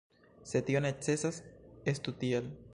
Se 0.51 0.61
tio 0.69 0.81
necesas, 0.85 1.39
estu 1.97 2.19
tiel. 2.25 2.53